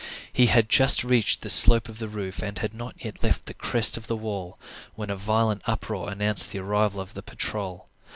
[0.33, 3.53] He had just reached the slope of the roof, and had not yet left the
[3.53, 4.57] crest of the wall,
[4.95, 7.87] when a violent uproar announced the arrival of the patrol.